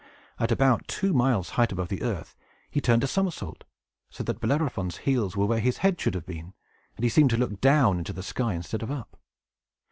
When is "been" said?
6.25-6.55